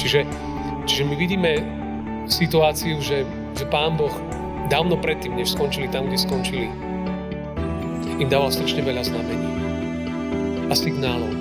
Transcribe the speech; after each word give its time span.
Čiže, 0.00 0.24
čiže 0.88 1.04
my 1.04 1.12
vidíme 1.12 1.60
situáciu, 2.24 3.04
že, 3.04 3.28
že 3.52 3.68
Pán 3.68 4.00
Boh 4.00 4.16
dávno 4.72 4.96
predtým, 4.96 5.36
než 5.36 5.52
skončili 5.52 5.92
tam, 5.92 6.08
kde 6.08 6.16
skončili, 6.16 6.72
im 8.16 8.24
dával 8.32 8.48
strašne 8.48 8.80
veľa 8.80 9.04
znamení 9.04 9.48
a 10.70 10.74
signálov, 10.78 11.36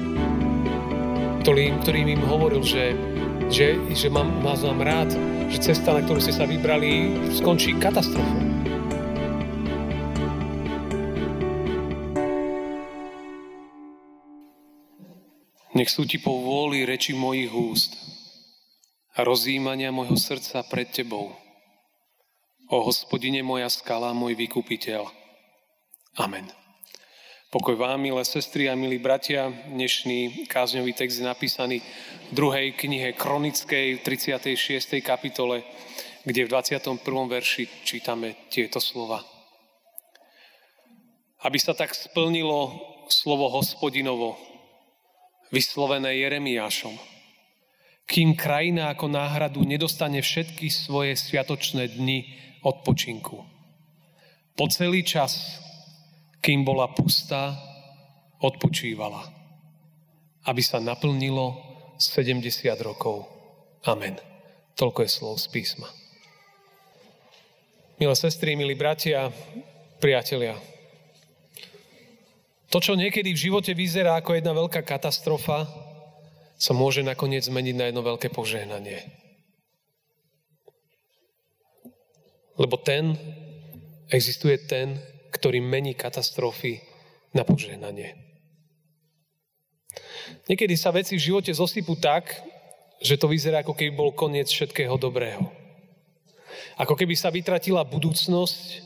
ktorým, 1.48 1.80
ktorým 1.88 2.20
im 2.20 2.24
hovoril, 2.28 2.60
že, 2.60 3.00
že, 3.48 3.80
že 3.96 4.12
mám, 4.12 4.28
vás 4.44 4.60
mám 4.68 4.84
rád, 4.84 5.16
že 5.48 5.72
cesta, 5.72 5.96
na 5.96 6.04
ktorú 6.04 6.20
ste 6.20 6.36
sa 6.36 6.44
vybrali, 6.44 7.16
skončí 7.40 7.80
katastrofou. 7.80 8.44
Nech 15.80 15.88
sú 15.88 16.04
ti 16.04 16.20
po 16.20 16.36
reči 16.68 17.16
mojich 17.16 17.56
úst 17.56 18.09
a 19.20 19.28
rozjímania 19.28 19.92
môjho 19.92 20.16
srdca 20.16 20.64
pred 20.64 20.88
tebou. 20.96 21.36
O 22.72 22.88
hospodine 22.88 23.44
moja 23.44 23.68
skala, 23.68 24.16
môj 24.16 24.40
vykupiteľ. 24.40 25.12
Amen. 26.24 26.48
Pokoj 27.52 27.76
vám, 27.76 28.00
milé 28.00 28.24
sestry 28.24 28.72
a 28.72 28.80
milí 28.80 28.96
bratia. 28.96 29.52
Dnešný 29.52 30.48
kázňový 30.48 30.96
text 30.96 31.20
je 31.20 31.28
napísaný 31.28 31.84
v 32.32 32.32
druhej 32.32 32.72
knihe 32.80 33.12
Kronickej 33.20 34.08
36. 34.08 34.56
kapitole, 35.04 35.68
kde 36.24 36.48
v 36.48 36.52
21. 36.56 37.04
verši 37.04 37.68
čítame 37.84 38.48
tieto 38.48 38.80
slova. 38.80 39.20
Aby 41.44 41.60
sa 41.60 41.76
tak 41.76 41.92
splnilo 41.92 42.72
slovo 43.12 43.52
hospodinovo, 43.52 44.40
vyslovené 45.52 46.24
Jeremiášom. 46.24 47.19
Kým 48.10 48.34
krajina 48.34 48.90
ako 48.90 49.06
náhradu 49.06 49.62
nedostane 49.62 50.18
všetky 50.18 50.66
svoje 50.74 51.14
sviatočné 51.14 51.94
dni 51.94 52.26
odpočinku. 52.66 53.38
Po 54.58 54.66
celý 54.68 55.06
čas 55.06 55.62
kým 56.40 56.64
bola 56.64 56.88
pustá, 56.92 57.56
odpočívala, 58.40 59.28
aby 60.48 60.62
sa 60.64 60.80
naplnilo 60.80 61.60
70 62.00 62.48
rokov. 62.80 63.28
Amen. 63.84 64.16
Toľko 64.80 65.00
je 65.04 65.10
slov 65.12 65.36
z 65.44 65.48
písma. 65.52 65.88
Milé 68.00 68.16
sestry, 68.16 68.56
milí 68.56 68.80
bratia, 68.80 69.28
priatelia, 70.00 70.56
to, 72.72 72.80
čo 72.80 72.94
niekedy 72.94 73.34
v 73.34 73.44
živote 73.50 73.74
vyzerá 73.76 74.16
ako 74.22 74.38
jedna 74.38 74.56
veľká 74.56 74.86
katastrofa, 74.86 75.68
sa 76.60 76.76
môže 76.76 77.00
nakoniec 77.00 77.48
zmeniť 77.48 77.76
na 77.80 77.88
jedno 77.88 78.04
veľké 78.04 78.28
požehnanie. 78.36 79.08
Lebo 82.60 82.76
ten, 82.76 83.16
existuje 84.12 84.60
ten, 84.68 85.00
ktorý 85.32 85.64
mení 85.64 85.96
katastrofy 85.96 86.84
na 87.32 87.48
požehnanie. 87.48 88.20
Niekedy 90.52 90.76
sa 90.76 90.92
veci 90.92 91.16
v 91.16 91.26
živote 91.32 91.56
zosypú 91.56 91.96
tak, 91.96 92.36
že 93.00 93.16
to 93.16 93.32
vyzerá, 93.32 93.64
ako 93.64 93.72
keby 93.72 93.96
bol 93.96 94.12
koniec 94.12 94.52
všetkého 94.52 95.00
dobrého. 95.00 95.48
Ako 96.76 97.00
keby 97.00 97.16
sa 97.16 97.32
vytratila 97.32 97.88
budúcnosť 97.88 98.84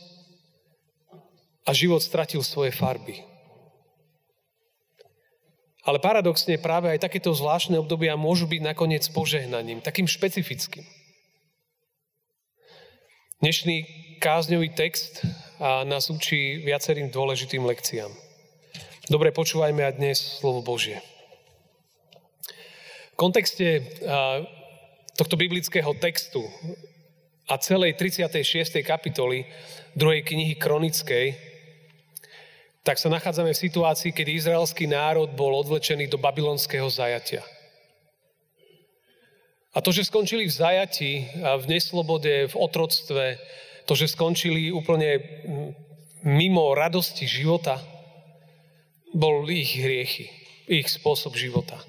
a 1.66 1.74
život 1.74 2.06
stratil 2.06 2.46
svoje 2.46 2.70
farby. 2.70 3.33
Ale 5.84 6.00
paradoxne 6.00 6.56
práve 6.56 6.88
aj 6.88 7.04
takéto 7.04 7.36
zvláštne 7.36 7.76
obdobia 7.76 8.16
môžu 8.16 8.48
byť 8.48 8.62
nakoniec 8.64 9.04
požehnaním, 9.12 9.84
takým 9.84 10.08
špecifickým. 10.08 10.88
Dnešný 13.44 13.84
kázňový 14.24 14.72
text 14.72 15.20
nás 15.60 16.08
učí 16.08 16.64
viacerým 16.64 17.12
dôležitým 17.12 17.68
lekciám. 17.68 18.08
Dobre, 19.12 19.36
počúvajme 19.36 19.84
a 19.84 19.92
dnes 19.92 20.40
slovo 20.40 20.64
Božie. 20.64 21.04
V 23.12 23.16
kontexte 23.20 23.84
tohto 25.20 25.36
biblického 25.36 25.92
textu 26.00 26.48
a 27.52 27.60
celej 27.60 28.00
36. 28.00 28.80
kapitoly 28.88 29.44
druhej 30.00 30.24
knihy 30.24 30.56
Kronickej, 30.56 31.53
tak 32.84 33.00
sa 33.00 33.08
nachádzame 33.08 33.56
v 33.56 33.64
situácii, 33.64 34.12
kedy 34.12 34.36
izraelský 34.36 34.92
národ 34.92 35.32
bol 35.32 35.56
odvlečený 35.64 36.12
do 36.12 36.20
babylonského 36.20 36.88
zajatia. 36.92 37.40
A 39.74 39.82
to, 39.82 39.90
že 39.90 40.06
skončili 40.06 40.46
v 40.46 40.54
zajati, 40.54 41.12
v 41.40 41.66
neslobode, 41.66 42.52
v 42.52 42.56
otroctve, 42.60 43.40
to, 43.88 43.94
že 43.96 44.12
skončili 44.12 44.70
úplne 44.70 45.18
mimo 46.22 46.76
radosti 46.76 47.26
života, 47.26 47.82
bol 49.16 49.48
ich 49.50 49.80
hriechy, 49.80 50.30
ich 50.68 50.92
spôsob 50.92 51.40
života. 51.40 51.80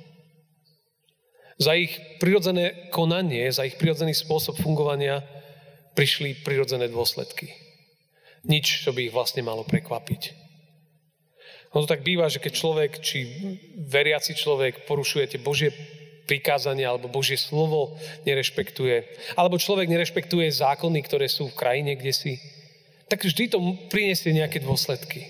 Za 1.59 1.75
ich 1.75 1.95
prirodzené 2.23 2.91
konanie, 2.91 3.51
za 3.51 3.67
ich 3.67 3.79
prirodzený 3.79 4.15
spôsob 4.15 4.59
fungovania 4.63 5.27
prišli 5.95 6.43
prirodzené 6.43 6.91
dôsledky. 6.91 7.51
Nič, 8.47 8.87
čo 8.87 8.91
by 8.95 9.11
ich 9.11 9.15
vlastne 9.15 9.43
malo 9.43 9.63
prekvapiť. 9.63 10.44
No 11.75 11.83
to 11.83 11.91
tak 11.91 12.07
býva, 12.07 12.31
že 12.31 12.39
keď 12.39 12.53
človek, 12.55 12.91
či 13.03 13.27
veriaci 13.75 14.39
človek 14.39 14.87
porušuje 14.87 15.35
tie 15.35 15.41
Božie 15.43 15.75
prikázania 16.25 16.95
alebo 16.95 17.11
Božie 17.11 17.35
slovo 17.35 17.99
nerešpektuje, 18.23 19.03
alebo 19.35 19.59
človek 19.59 19.91
nerešpektuje 19.91 20.55
zákony, 20.55 21.03
ktoré 21.03 21.27
sú 21.27 21.51
v 21.51 21.59
krajine, 21.59 21.99
kde 21.99 22.15
si, 22.15 22.33
tak 23.11 23.27
vždy 23.27 23.51
to 23.51 23.59
priniesie 23.91 24.31
nejaké 24.31 24.63
dôsledky. 24.63 25.29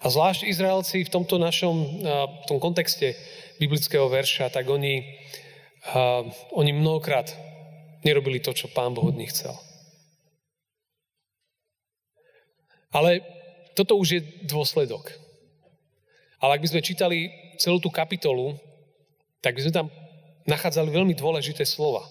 A 0.00 0.08
zvlášť 0.08 0.48
Izraelci 0.48 1.04
v 1.04 1.12
tomto 1.12 1.36
našom, 1.36 2.02
v 2.42 2.46
tom 2.48 2.56
kontexte 2.56 3.12
biblického 3.60 4.08
verša, 4.08 4.48
tak 4.52 4.68
oni, 4.72 5.04
oni 6.56 6.72
mnohokrát 6.72 7.28
nerobili 8.04 8.40
to, 8.40 8.56
čo 8.56 8.72
Pán 8.72 8.96
Boh 8.96 9.08
od 9.08 9.16
nich 9.16 9.32
chcel. 9.32 9.56
Ale 12.92 13.35
toto 13.76 14.00
už 14.00 14.08
je 14.08 14.20
dôsledok. 14.48 15.12
Ale 16.40 16.56
ak 16.56 16.62
by 16.64 16.70
sme 16.72 16.86
čítali 16.86 17.28
celú 17.60 17.76
tú 17.76 17.92
kapitolu, 17.92 18.56
tak 19.44 19.56
by 19.56 19.68
sme 19.68 19.76
tam 19.76 19.86
nachádzali 20.48 20.88
veľmi 20.88 21.12
dôležité 21.12 21.68
slova, 21.68 22.04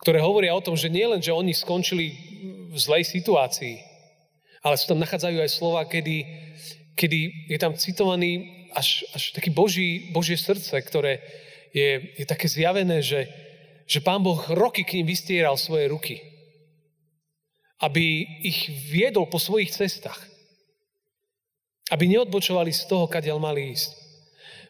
ktoré 0.00 0.22
hovoria 0.24 0.56
o 0.56 0.64
tom, 0.64 0.74
že 0.74 0.88
nie 0.88 1.04
len, 1.04 1.20
že 1.20 1.34
oni 1.34 1.52
skončili 1.52 2.06
v 2.72 2.78
zlej 2.78 3.04
situácii, 3.04 3.76
ale 4.64 4.78
sú 4.80 4.92
tam 4.92 5.02
nachádzajú 5.02 5.36
aj 5.40 5.50
slova, 5.50 5.84
kedy, 5.84 6.24
kedy 6.96 7.48
je 7.52 7.58
tam 7.58 7.76
citovaný 7.76 8.64
až, 8.72 9.04
až 9.12 9.34
taký 9.34 9.50
Boží, 9.50 10.12
Božie 10.14 10.38
srdce, 10.38 10.78
ktoré 10.84 11.20
je, 11.74 12.18
je 12.18 12.24
také 12.26 12.46
zjavené, 12.46 13.02
že, 13.02 13.26
že 13.86 14.02
Pán 14.02 14.22
Boh 14.22 14.38
roky 14.52 14.86
k 14.86 15.00
ním 15.00 15.10
vystieral 15.10 15.58
svoje 15.58 15.90
ruky. 15.90 16.22
Aby 17.80 18.28
ich 18.44 18.68
viedol 18.92 19.26
po 19.26 19.40
svojich 19.40 19.72
cestách. 19.72 20.20
Aby 21.90 22.06
neodbočovali 22.06 22.70
z 22.70 22.86
toho, 22.86 23.10
kadiaľ 23.10 23.42
mali 23.42 23.74
ísť. 23.74 23.90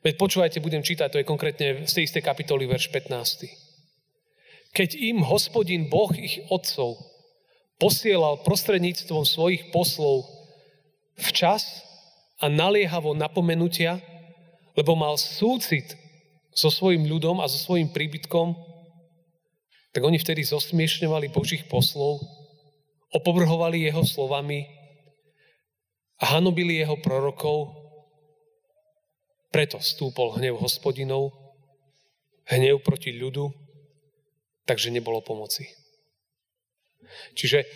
Veď 0.01 0.17
počúvajte, 0.17 0.65
budem 0.65 0.81
čítať, 0.81 1.13
to 1.13 1.21
je 1.21 1.29
konkrétne 1.29 1.85
z 1.85 1.93
tej 1.93 2.09
istej 2.09 2.25
kapitoly, 2.25 2.65
verš 2.65 2.89
15. 2.89 3.45
Keď 4.73 4.91
im 4.97 5.21
hospodin 5.21 5.93
Boh 5.93 6.09
ich 6.17 6.41
otcov 6.49 6.97
posielal 7.77 8.41
prostredníctvom 8.41 9.29
svojich 9.29 9.69
poslov 9.69 10.25
včas 11.21 11.85
a 12.41 12.49
naliehavo 12.49 13.13
napomenutia, 13.13 14.01
lebo 14.73 14.97
mal 14.97 15.21
súcit 15.21 15.93
so 16.57 16.73
svojim 16.73 17.05
ľudom 17.05 17.45
a 17.45 17.51
so 17.51 17.61
svojim 17.61 17.93
príbytkom, 17.93 18.57
tak 19.93 20.01
oni 20.01 20.17
vtedy 20.17 20.47
zosmiešňovali 20.49 21.29
Božích 21.35 21.69
poslov, 21.69 22.25
opovrhovali 23.13 23.91
jeho 23.91 24.07
slovami 24.07 24.80
a 26.21 26.25
hanobili 26.37 26.85
jeho 26.85 27.01
prorokov 27.01 27.81
preto 29.51 29.83
stúpol 29.83 30.39
hnev 30.39 30.61
hospodinov, 30.63 31.35
hnev 32.47 32.79
proti 32.87 33.17
ľudu, 33.17 33.51
takže 34.69 34.95
nebolo 34.95 35.25
pomoci. 35.25 35.67
Čiže, 37.35 37.67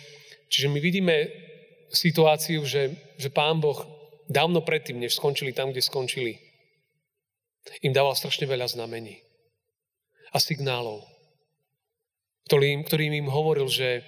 čiže 0.47 0.71
my 0.71 0.79
vidíme 0.79 1.27
situáciu, 1.91 2.63
že, 2.63 2.95
že 3.19 3.27
Pán 3.27 3.59
Boh 3.59 3.83
dávno 4.31 4.63
predtým, 4.63 5.03
než 5.03 5.19
skončili 5.19 5.51
tam, 5.51 5.75
kde 5.75 5.83
skončili, 5.83 6.39
im 7.81 7.91
dával 7.91 8.15
strašne 8.15 8.47
veľa 8.47 8.71
znamení 8.71 9.19
a 10.31 10.37
signálov, 10.37 11.03
ktorým, 12.47 12.85
ktorým 12.85 13.13
im 13.25 13.27
hovoril, 13.27 13.67
že, 13.67 14.05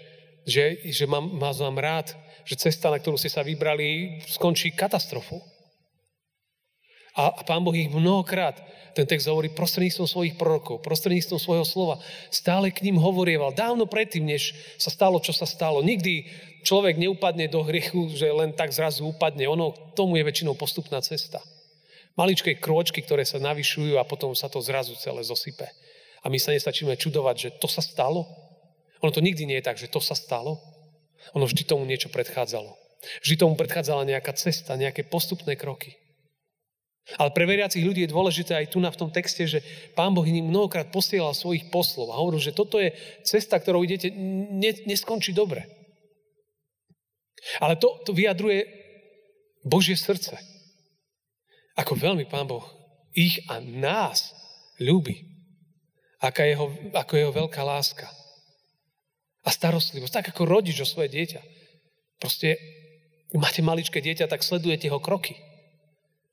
že, 0.48 0.80
že 0.88 1.04
mám, 1.04 1.36
vás 1.36 1.60
mám 1.60 1.76
rád, 1.76 2.16
že 2.48 2.56
cesta, 2.56 2.88
na 2.88 3.04
ktorú 3.04 3.20
ste 3.20 3.28
sa 3.28 3.44
vybrali, 3.44 4.24
skončí 4.32 4.72
katastrofou. 4.72 5.44
A, 7.20 7.34
a 7.36 7.42
pán 7.44 7.66
Boh 7.66 7.76
ich 7.76 7.92
mnohokrát, 7.92 8.56
ten 8.96 9.04
text 9.04 9.28
hovorí 9.28 9.52
prostredníctvom 9.52 10.08
svojich 10.08 10.40
prorokov, 10.40 10.86
prostredníctvom 10.86 11.38
svojho 11.42 11.66
slova, 11.68 12.00
stále 12.32 12.72
k 12.72 12.86
ním 12.88 13.02
hovorieval. 13.02 13.52
Dávno 13.52 13.90
predtým, 13.90 14.24
než 14.24 14.56
sa 14.80 14.94
stalo, 14.94 15.20
čo 15.20 15.36
sa 15.36 15.50
stalo. 15.50 15.84
Nikdy 15.84 16.30
človek 16.64 16.96
neupadne 16.96 17.50
do 17.52 17.66
hriechu, 17.66 18.10
že 18.14 18.30
len 18.30 18.54
tak 18.54 18.72
zrazu 18.72 19.06
upadne. 19.06 19.50
Ono, 19.50 19.74
tomu 19.98 20.18
je 20.18 20.26
väčšinou 20.26 20.56
postupná 20.56 21.02
cesta. 21.04 21.42
Maličké 22.18 22.58
krôčky, 22.58 23.02
ktoré 23.06 23.26
sa 23.26 23.38
navyšujú 23.38 23.98
a 23.98 24.08
potom 24.08 24.34
sa 24.34 24.50
to 24.50 24.64
zrazu 24.64 24.98
celé 24.98 25.22
zosype. 25.22 25.66
A 26.22 26.30
my 26.30 26.38
sa 26.42 26.54
nestačíme 26.54 26.98
čudovať, 26.98 27.36
že 27.38 27.50
to 27.62 27.70
sa 27.70 27.82
stalo. 27.82 28.47
Ono 29.06 29.12
to 29.14 29.22
nikdy 29.22 29.46
nie 29.46 29.58
je 29.60 29.68
tak, 29.68 29.78
že 29.78 29.92
to 29.92 30.02
sa 30.02 30.18
stalo. 30.18 30.58
Ono 31.36 31.46
vždy 31.46 31.64
tomu 31.68 31.84
niečo 31.84 32.10
predchádzalo. 32.10 32.72
Vždy 33.22 33.36
tomu 33.38 33.54
predchádzala 33.54 34.10
nejaká 34.10 34.34
cesta, 34.34 34.80
nejaké 34.80 35.06
postupné 35.06 35.54
kroky. 35.54 35.96
Ale 37.16 37.32
pre 37.32 37.48
veriacich 37.48 37.88
ľudí 37.88 38.04
je 38.04 38.12
dôležité 38.12 38.52
aj 38.52 38.76
tu 38.76 38.84
na 38.84 38.92
v 38.92 39.00
tom 39.00 39.08
texte, 39.08 39.48
že 39.48 39.64
Pán 39.96 40.12
Boh 40.12 40.28
im 40.28 40.52
mnohokrát 40.52 40.92
posielal 40.92 41.32
svojich 41.32 41.72
poslov 41.72 42.12
a 42.12 42.20
hovoril, 42.20 42.44
že 42.44 42.52
toto 42.52 42.84
je 42.84 42.92
cesta, 43.24 43.56
ktorou 43.56 43.88
idete, 43.88 44.12
ne, 44.12 44.72
neskončí 44.84 45.32
dobre. 45.32 45.64
Ale 47.64 47.80
to, 47.80 48.04
to 48.04 48.12
vyjadruje 48.12 48.68
Božie 49.64 49.96
srdce. 49.96 50.36
Ako 51.80 51.96
veľmi 51.96 52.28
Pán 52.28 52.50
Boh 52.50 52.66
ich 53.16 53.40
a 53.48 53.64
nás 53.64 54.36
ľúbi. 54.84 55.24
Aká 56.20 56.44
jeho, 56.44 56.70
ako 56.92 57.14
jeho 57.16 57.32
veľká 57.32 57.62
láska. 57.64 58.10
A 59.48 59.50
starostlivosť. 59.50 60.12
Tak 60.12 60.26
ako 60.36 60.44
rodič 60.44 60.76
o 60.84 60.88
svoje 60.88 61.08
dieťa. 61.08 61.40
Proste 62.20 62.60
máte 63.32 63.64
maličké 63.64 64.04
dieťa, 64.04 64.28
tak 64.28 64.44
sledujete 64.44 64.92
jeho 64.92 65.00
kroky. 65.00 65.40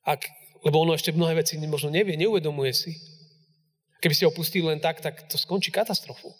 Ak, 0.02 0.26
lebo 0.66 0.82
ono 0.82 0.98
ešte 0.98 1.14
mnohé 1.14 1.38
veci 1.38 1.54
možno 1.62 1.94
nevie, 1.94 2.18
neuvedomuje 2.18 2.74
si. 2.74 2.92
Keby 4.02 4.14
ste 4.18 4.26
ho 4.26 4.34
pustili 4.34 4.66
len 4.66 4.82
tak, 4.82 4.98
tak 4.98 5.30
to 5.30 5.38
skončí 5.38 5.70
katastrofu. 5.70 6.34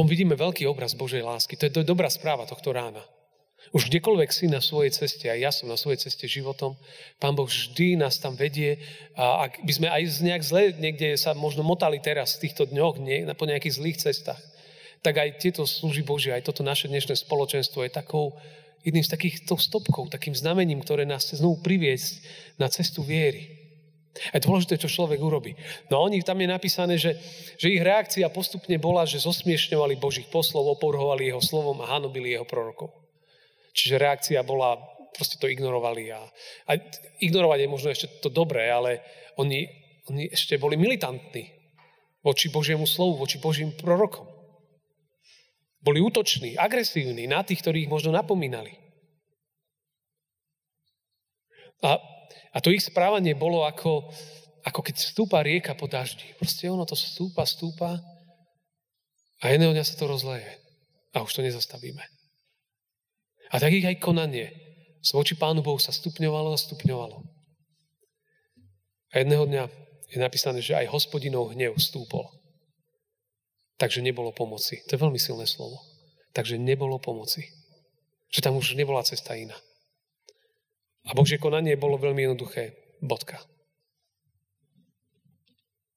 tom 0.00 0.06
vidíme 0.06 0.38
veľký 0.38 0.64
obraz 0.70 0.94
Božej 0.94 1.20
lásky. 1.20 1.58
To 1.58 1.66
je 1.66 1.84
dobrá 1.84 2.08
správa 2.08 2.46
tohto 2.46 2.70
rána. 2.70 3.02
Už 3.70 3.86
kdekoľvek 3.86 4.30
si 4.34 4.50
na 4.50 4.58
svojej 4.58 4.90
ceste, 4.90 5.30
a 5.30 5.38
ja 5.38 5.54
som 5.54 5.70
na 5.70 5.78
svojej 5.78 6.02
ceste 6.08 6.26
životom, 6.26 6.74
Pán 7.22 7.38
Boh 7.38 7.46
vždy 7.46 8.00
nás 8.00 8.18
tam 8.18 8.34
vedie 8.34 8.82
a 9.14 9.46
ak 9.46 9.62
by 9.62 9.72
sme 9.72 9.88
aj 9.92 10.02
nejak 10.26 10.42
zle 10.42 10.62
niekde 10.74 11.14
sa 11.14 11.36
možno 11.38 11.62
motali 11.62 12.02
teraz 12.02 12.34
v 12.34 12.48
týchto 12.48 12.66
dňoch 12.66 12.98
nie, 12.98 13.22
po 13.36 13.46
nejakých 13.46 13.76
zlých 13.78 13.98
cestách, 14.00 14.42
tak 15.06 15.22
aj 15.22 15.38
tieto 15.38 15.62
služby 15.68 16.02
Božie, 16.02 16.34
aj 16.34 16.50
toto 16.50 16.66
naše 16.66 16.90
dnešné 16.90 17.14
spoločenstvo 17.14 17.86
je 17.86 17.92
takou, 17.94 18.34
jedným 18.82 19.04
z 19.04 19.12
takých 19.12 19.36
stopkou, 19.46 20.08
takým 20.10 20.34
znamením, 20.34 20.82
ktoré 20.82 21.06
nás 21.06 21.24
chce 21.28 21.38
znovu 21.38 21.62
priviesť 21.62 22.24
na 22.58 22.66
cestu 22.66 23.06
viery. 23.06 23.60
A 24.34 24.42
je 24.42 24.46
dôležité, 24.50 24.74
čo 24.74 24.90
človek 24.90 25.22
urobí. 25.22 25.54
No 25.86 26.02
a 26.02 26.04
oni, 26.10 26.18
tam 26.26 26.42
je 26.42 26.48
napísané, 26.50 26.98
že, 26.98 27.14
že 27.54 27.70
ich 27.70 27.78
reakcia 27.78 28.26
postupne 28.26 28.74
bola, 28.82 29.06
že 29.06 29.22
zosmiešňovali 29.22 30.02
Božích 30.02 30.26
poslov, 30.26 30.66
oporhovali 30.74 31.30
jeho 31.30 31.38
slovom 31.38 31.78
a 31.78 31.86
hanobili 31.94 32.34
jeho 32.34 32.42
prorokov. 32.42 32.90
Čiže 33.72 34.00
reakcia 34.00 34.40
bola, 34.42 34.78
proste 35.14 35.38
to 35.38 35.46
ignorovali. 35.46 36.10
A, 36.10 36.22
a 36.66 36.72
ignorovať 37.22 37.58
je 37.64 37.72
možno 37.72 37.88
ešte 37.90 38.06
to 38.20 38.28
dobré, 38.28 38.70
ale 38.70 39.04
oni, 39.38 39.66
oni 40.10 40.30
ešte 40.30 40.58
boli 40.58 40.74
militantní 40.74 41.50
voči 42.20 42.52
Božiemu 42.52 42.84
slovu, 42.84 43.20
voči 43.20 43.40
Božím 43.40 43.72
prorokom. 43.74 44.28
Boli 45.80 46.04
útoční, 46.04 46.60
agresívni 46.60 47.24
na 47.24 47.40
tých, 47.40 47.64
ktorých 47.64 47.88
možno 47.88 48.12
napomínali. 48.12 48.76
A 51.80 51.96
a 52.50 52.58
to 52.58 52.74
ich 52.74 52.82
správanie 52.82 53.38
bolo 53.38 53.62
ako, 53.62 54.10
ako 54.66 54.80
keď 54.82 54.96
stúpa 54.98 55.38
rieka 55.46 55.78
po 55.78 55.86
daždi. 55.86 56.34
Proste 56.34 56.66
ono 56.66 56.82
to 56.82 56.98
stúpa, 56.98 57.46
stúpa 57.46 58.02
a 59.40 59.44
jedného 59.46 59.70
dňa 59.70 59.84
sa 59.86 59.94
to 59.94 60.10
rozleje. 60.10 60.50
A 61.14 61.22
už 61.22 61.30
to 61.30 61.46
nezastavíme. 61.46 62.02
A 63.50 63.58
tak 63.58 63.74
ich 63.74 63.86
aj 63.86 63.98
konanie 63.98 64.54
voči 65.10 65.34
Pánu 65.34 65.64
Bohu 65.64 65.80
sa 65.80 65.90
stupňovalo 65.90 66.52
a 66.52 66.60
stupňovalo. 66.60 67.16
A 69.10 69.14
jedného 69.18 69.44
dňa 69.48 69.64
je 70.12 70.18
napísané, 70.20 70.60
že 70.62 70.76
aj 70.76 70.92
hospodinov 70.92 71.56
hnev 71.56 71.74
stúpol. 71.80 72.30
Takže 73.80 74.04
nebolo 74.04 74.30
pomoci. 74.30 74.84
To 74.86 74.94
je 74.94 75.02
veľmi 75.02 75.16
silné 75.16 75.48
slovo. 75.48 75.80
Takže 76.36 76.60
nebolo 76.60 77.00
pomoci. 77.00 77.48
Že 78.30 78.44
tam 78.44 78.54
už 78.60 78.76
nebola 78.76 79.02
cesta 79.02 79.34
iná. 79.34 79.56
A 81.08 81.16
Božie 81.16 81.40
konanie 81.40 81.80
bolo 81.80 81.96
veľmi 81.96 82.28
jednoduché. 82.28 82.76
Bodka. 83.00 83.40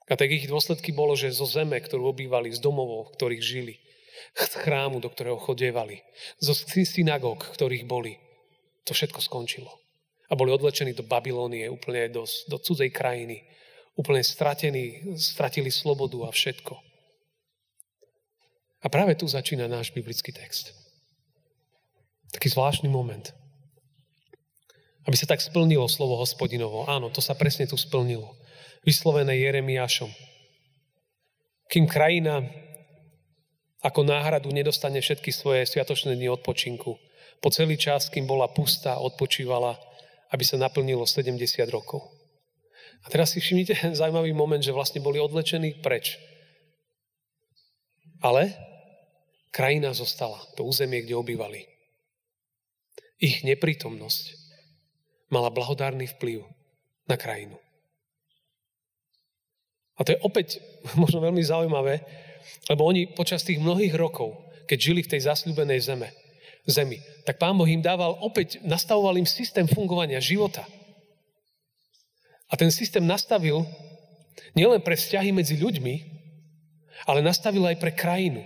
A 0.07 0.15
tak 0.15 0.31
ich 0.31 0.47
dôsledky 0.47 0.95
bolo, 0.95 1.19
že 1.19 1.35
zo 1.35 1.43
zeme, 1.43 1.75
ktorú 1.75 2.15
obývali, 2.15 2.55
z 2.55 2.63
domovov, 2.63 3.11
v 3.11 3.13
ktorých 3.19 3.43
žili, 3.43 3.75
chrámu, 4.63 4.99
do 4.99 5.09
ktorého 5.09 5.37
chodievali, 5.37 6.01
zo 6.39 6.53
synagóg, 6.55 7.43
ktorých 7.53 7.85
boli, 7.87 8.17
to 8.83 8.91
všetko 8.91 9.19
skončilo. 9.23 9.71
A 10.31 10.35
boli 10.35 10.51
odlečení 10.51 10.97
do 10.97 11.03
Babilónie, 11.05 11.69
úplne 11.69 12.09
do, 12.09 12.25
do 12.49 12.57
cudzej 12.57 12.89
krajiny. 12.89 13.43
Úplne 13.93 14.25
stratení, 14.25 15.13
stratili 15.13 15.69
slobodu 15.69 16.25
a 16.25 16.33
všetko. 16.33 16.73
A 18.83 18.89
práve 18.89 19.13
tu 19.13 19.29
začína 19.29 19.69
náš 19.69 19.93
biblický 19.93 20.33
text. 20.33 20.73
Taký 22.33 22.49
zvláštny 22.49 22.89
moment. 22.89 23.29
Aby 25.05 25.15
sa 25.15 25.29
tak 25.29 25.39
splnilo 25.39 25.85
slovo 25.85 26.17
hospodinovo. 26.17 26.89
Áno, 26.89 27.13
to 27.13 27.21
sa 27.21 27.37
presne 27.37 27.69
tu 27.69 27.77
splnilo. 27.77 28.33
Vyslovené 28.81 29.37
Jeremiášom. 29.37 30.09
Kým 31.69 31.85
krajina 31.85 32.43
ako 33.83 34.07
náhradu 34.07 34.47
nedostane 34.55 35.03
všetky 35.03 35.35
svoje 35.35 35.67
sviatočné 35.67 36.15
dni 36.15 36.31
odpočinku. 36.31 36.95
Po 37.43 37.49
celý 37.51 37.75
čas, 37.75 38.07
kým 38.07 38.23
bola 38.23 38.47
pustá, 38.47 38.95
odpočívala, 38.95 39.75
aby 40.31 40.43
sa 40.47 40.55
naplnilo 40.55 41.03
70 41.03 41.35
rokov. 41.67 42.07
A 43.03 43.11
teraz 43.11 43.35
si 43.35 43.43
všimnite 43.43 43.75
ten 43.75 43.93
zaujímavý 43.99 44.31
moment, 44.31 44.63
že 44.63 44.71
vlastne 44.71 45.03
boli 45.03 45.19
odlečení 45.19 45.83
preč. 45.83 46.15
Ale 48.23 48.55
krajina 49.51 49.91
zostala, 49.91 50.39
to 50.55 50.63
územie, 50.63 51.03
kde 51.03 51.19
obývali. 51.19 51.67
Ich 53.19 53.43
neprítomnosť 53.43 54.39
mala 55.27 55.51
blahodárny 55.51 56.07
vplyv 56.07 56.47
na 57.11 57.19
krajinu. 57.19 57.59
A 59.99 60.07
to 60.07 60.15
je 60.15 60.23
opäť 60.23 60.63
možno 61.01 61.19
veľmi 61.19 61.43
zaujímavé, 61.43 61.99
lebo 62.69 62.87
oni 62.87 63.11
počas 63.13 63.43
tých 63.43 63.59
mnohých 63.59 63.93
rokov, 63.95 64.35
keď 64.67 64.77
žili 64.79 65.01
v 65.03 65.11
tej 65.17 65.27
zasľúbenej 65.27 65.79
zeme, 65.83 66.09
zemi, 66.63 66.99
tak 67.27 67.39
Pán 67.39 67.59
Boh 67.59 67.67
im 67.67 67.83
dával 67.83 68.15
opäť, 68.23 68.63
nastavoval 68.63 69.19
im 69.19 69.27
systém 69.27 69.67
fungovania 69.67 70.23
života. 70.23 70.63
A 72.47 72.55
ten 72.55 72.71
systém 72.71 73.03
nastavil 73.03 73.65
nielen 74.53 74.79
pre 74.79 74.95
vzťahy 74.95 75.33
medzi 75.33 75.57
ľuďmi, 75.57 75.95
ale 77.09 77.25
nastavil 77.25 77.65
aj 77.67 77.77
pre 77.81 77.91
krajinu. 77.91 78.45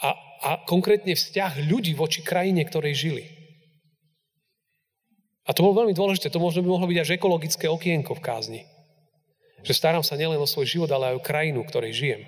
A, 0.00 0.08
a 0.44 0.50
konkrétne 0.68 1.16
vzťah 1.16 1.68
ľudí 1.68 1.92
voči 1.96 2.24
krajine, 2.24 2.64
ktorej 2.64 2.94
žili. 2.96 3.24
A 5.44 5.52
to 5.52 5.60
bolo 5.60 5.84
veľmi 5.84 5.92
dôležité. 5.92 6.32
To 6.32 6.40
možno 6.40 6.64
by 6.64 6.68
mohlo 6.72 6.88
byť 6.88 6.98
až 7.00 7.10
ekologické 7.20 7.68
okienko 7.68 8.16
v 8.16 8.24
kázni. 8.24 8.60
Že 9.64 9.72
starám 9.72 10.04
sa 10.04 10.20
nielen 10.20 10.36
o 10.36 10.46
svoj 10.46 10.68
život, 10.68 10.90
ale 10.92 11.12
aj 11.12 11.18
o 11.18 11.26
krajinu, 11.26 11.64
v 11.64 11.70
ktorej 11.72 11.92
žijem. 11.96 12.22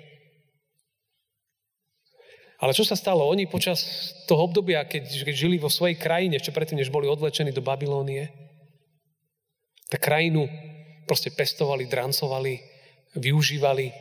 Ale 2.57 2.73
čo 2.73 2.81
sa 2.81 2.97
stalo? 2.97 3.21
Oni 3.29 3.45
počas 3.45 3.85
toho 4.25 4.49
obdobia, 4.49 4.81
keď, 4.89 5.29
keď 5.29 5.35
žili 5.37 5.61
vo 5.61 5.69
svojej 5.69 5.93
krajine, 5.93 6.41
ešte 6.41 6.49
predtým, 6.49 6.81
než 6.81 6.89
boli 6.89 7.05
odlečení 7.05 7.53
do 7.53 7.61
Babilónie, 7.61 8.33
tak 9.93 10.01
krajinu 10.01 10.49
proste 11.05 11.29
pestovali, 11.29 11.85
drancovali, 11.85 12.59
využívali, 13.13 13.93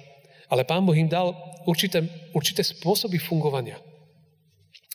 ale 0.48 0.64
Pán 0.64 0.88
Boh 0.88 0.96
im 0.96 1.06
dal 1.06 1.36
určité, 1.68 2.02
určité 2.32 2.64
spôsoby 2.64 3.20
fungovania. 3.20 3.76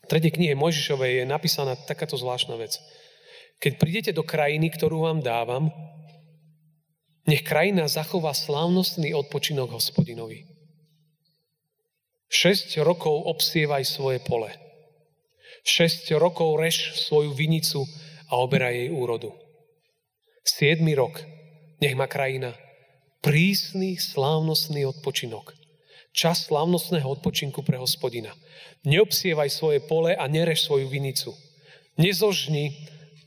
V 0.04 0.08
tretej 0.10 0.34
knihe 0.34 0.58
Mojžišovej 0.58 1.24
je 1.24 1.26
napísaná 1.30 1.78
takáto 1.78 2.18
zvláštna 2.18 2.58
vec. 2.58 2.82
Keď 3.62 3.72
prídete 3.78 4.12
do 4.12 4.26
krajiny, 4.26 4.74
ktorú 4.74 5.06
vám 5.06 5.22
dávam, 5.22 5.70
nech 7.28 7.46
krajina 7.46 7.86
zachová 7.86 8.34
slávnostný 8.34 9.14
odpočinok 9.14 9.78
hospodinovi. 9.78 10.48
Šesť 12.32 12.80
rokov 12.82 13.28
obsievaj 13.28 13.84
svoje 13.84 14.24
pole. 14.24 14.50
Šesť 15.68 16.16
rokov 16.18 16.58
reš 16.58 16.96
svoju 17.06 17.36
vinicu 17.36 17.84
a 18.32 18.40
oberaj 18.40 18.74
jej 18.74 18.90
úrodu. 18.90 19.36
Siedmy 20.48 20.96
rok 20.96 21.22
nech 21.84 21.94
má 21.94 22.08
krajina 22.08 22.56
prísny, 23.22 24.02
slávnostný 24.02 24.86
odpočinok. 24.90 25.54
Čas 26.12 26.52
slávnostného 26.52 27.08
odpočinku 27.08 27.64
pre 27.64 27.80
hospodina. 27.80 28.36
Neobsievaj 28.84 29.48
svoje 29.48 29.80
pole 29.80 30.12
a 30.12 30.28
nerež 30.28 30.66
svoju 30.68 30.92
vinicu. 30.92 31.32
Nezožni, 31.96 32.76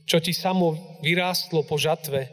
čo 0.04 0.20
ti 0.20 0.36
samo 0.36 0.98
vyrástlo 1.00 1.64
po 1.64 1.80
žatve. 1.80 2.28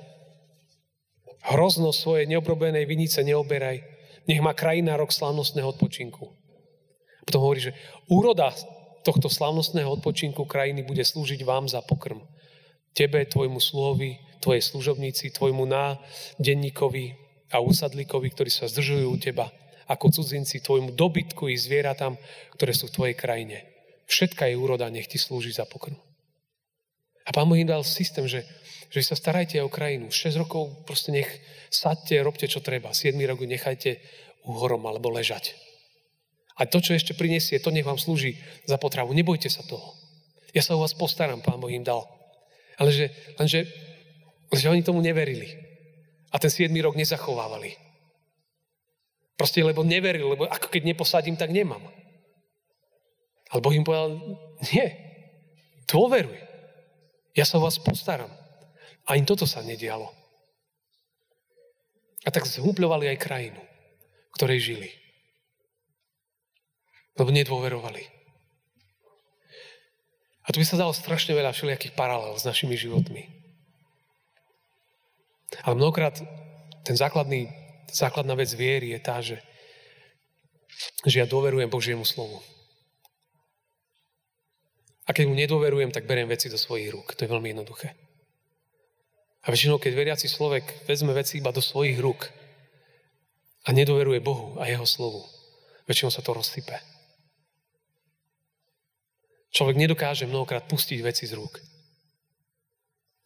Hrozno 1.41 1.89
svoje 1.89 2.29
neobrobenej 2.29 2.86
vinice 2.86 3.25
neoberaj. 3.25 3.81
Nech 4.29 4.41
má 4.41 4.53
krajina 4.53 4.93
rok 4.98 5.10
slávnostného 5.10 5.74
odpočinku. 5.74 6.29
Potom 7.25 7.41
hovorí, 7.41 7.71
že 7.71 7.77
úroda 8.05 8.53
tohto 9.01 9.29
slávnostného 9.29 9.89
odpočinku 9.98 10.45
krajiny 10.45 10.86
bude 10.86 11.01
slúžiť 11.01 11.41
vám 11.41 11.65
za 11.65 11.81
pokrm. 11.81 12.21
Tebe, 12.93 13.25
tvojmu 13.25 13.57
sluhovi, 13.57 14.21
tvojej 14.43 14.62
služobníci, 14.62 15.33
tvojmu 15.33 15.65
nádenníkovi 15.65 17.05
a 17.50 17.57
úsadlíkovi, 17.63 18.27
ktorí 18.33 18.51
sa 18.53 18.69
zdržujú 18.69 19.07
u 19.10 19.17
teba 19.17 19.50
ako 19.91 20.07
cudzinci 20.07 20.63
tvojmu 20.63 20.95
dobytku 20.95 21.51
i 21.51 21.60
zvieratám, 21.60 22.15
ktoré 22.55 22.71
sú 22.71 22.88
v 22.88 22.95
tvojej 22.95 23.15
krajine. 23.17 23.57
Všetka 24.07 24.48
je 24.48 24.55
úroda, 24.55 24.88
nech 24.88 25.07
ti 25.12 25.19
slúži 25.19 25.51
za 25.51 25.67
pokrm. 25.67 26.00
A 27.25 27.30
pán 27.30 27.46
Boh 27.46 27.58
im 27.58 27.70
dal 27.70 27.86
systém, 27.86 28.25
že, 28.25 28.46
že 28.90 29.01
sa 29.06 29.13
starajte 29.13 29.62
o 29.62 29.70
krajinu. 29.70 30.10
6 30.10 30.42
rokov 30.42 30.86
proste 30.90 31.13
nech 31.13 31.30
sadte, 31.70 32.18
robte 32.22 32.50
čo 32.50 32.63
treba. 32.63 32.94
7 32.94 33.13
rokov 33.30 33.46
nechajte 33.46 34.01
uhorom 34.46 34.82
alebo 34.90 35.13
ležať. 35.13 35.54
A 36.58 36.66
to, 36.68 36.82
čo 36.82 36.94
ešte 36.94 37.18
prinesie, 37.18 37.62
to 37.62 37.74
nech 37.74 37.86
vám 37.86 38.01
slúži 38.01 38.38
za 38.66 38.78
potravu. 38.78 39.13
Nebojte 39.13 39.50
sa 39.50 39.66
toho. 39.66 39.98
Ja 40.51 40.62
sa 40.62 40.75
o 40.75 40.84
vás 40.84 40.92
postaram, 40.98 41.40
pán 41.40 41.62
Boh 41.62 41.72
im 41.72 41.86
dal. 41.86 42.04
Ale 42.75 42.92
že, 42.92 43.13
lenže, 43.40 43.70
že 44.51 44.68
oni 44.68 44.84
tomu 44.84 45.00
neverili. 45.00 45.48
A 46.32 46.40
ten 46.42 46.51
7 46.51 46.72
rok 46.82 46.98
nezachovávali. 46.98 47.78
Proste 49.40 49.66
lebo 49.66 49.82
neveril, 49.82 50.38
lebo 50.38 50.46
ako 50.46 50.70
keď 50.70 50.86
neposadím, 50.86 51.34
tak 51.34 51.50
nemám. 51.50 51.82
Ale 53.51 53.60
Boh 53.60 53.74
im 53.74 53.84
povedal, 53.84 54.22
nie, 54.70 54.86
dôveruj. 55.90 56.50
Ja 57.36 57.48
sa 57.48 57.58
o 57.60 57.64
vás 57.64 57.80
postaram. 57.80 58.30
A 59.08 59.18
im 59.18 59.26
toto 59.26 59.50
sa 59.50 59.66
nedialo. 59.66 60.12
A 62.22 62.30
tak 62.30 62.46
zhúpľovali 62.46 63.10
aj 63.12 63.24
krajinu, 63.24 63.62
v 64.30 64.36
ktorej 64.38 64.60
žili. 64.62 64.90
Lebo 67.18 67.34
nedôverovali. 67.34 68.04
A 70.46 70.48
tu 70.54 70.62
by 70.62 70.66
sa 70.66 70.78
dalo 70.78 70.94
strašne 70.94 71.34
veľa 71.34 71.54
všelijakých 71.54 71.98
paralel 71.98 72.38
s 72.38 72.46
našimi 72.46 72.78
životmi. 72.78 73.26
Ale 75.66 75.76
mnohokrát 75.76 76.18
ten 76.86 76.96
základný 76.98 77.50
základná 77.92 78.34
vec 78.40 78.50
viery 78.56 78.96
je 78.96 79.00
tá, 79.04 79.20
že, 79.20 79.38
že 81.04 81.20
ja 81.20 81.28
dôverujem 81.28 81.68
Božiemu 81.68 82.08
slovu. 82.08 82.40
A 85.12 85.15
keď 85.15 85.27
mu 85.27 85.36
nedôverujem, 85.36 85.91
tak 85.91 86.08
beriem 86.08 86.32
veci 86.32 86.48
do 86.48 86.56
svojich 86.56 86.88
rúk. 86.88 87.20
To 87.20 87.27
je 87.27 87.34
veľmi 87.36 87.51
jednoduché. 87.51 87.91
A 89.44 89.51
väčšinou, 89.51 89.75
keď 89.75 89.91
veriaci 89.91 90.32
človek 90.32 90.88
vezme 90.88 91.12
veci 91.12 91.44
iba 91.44 91.51
do 91.51 91.60
svojich 91.60 92.00
rúk 92.00 92.32
a 93.68 93.75
nedôveruje 93.75 94.24
Bohu 94.24 94.56
a 94.56 94.72
jeho 94.72 94.88
slovu, 94.88 95.27
väčšinou 95.84 96.15
sa 96.15 96.24
to 96.24 96.32
rozsype. 96.32 96.80
Človek 99.51 99.75
nedokáže 99.75 100.32
mnohokrát 100.32 100.63
pustiť 100.72 101.03
veci 101.03 101.27
z 101.27 101.36
rúk. 101.36 101.60